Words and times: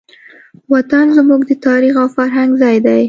وطن 0.73 1.05
زموږ 1.17 1.41
د 1.49 1.51
تاریخ 1.67 1.93
او 2.01 2.07
فرهنګ 2.15 2.51
ځای 2.61 2.77
دی. 2.85 2.99